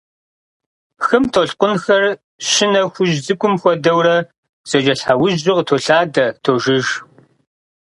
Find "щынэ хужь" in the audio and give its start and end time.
2.51-3.15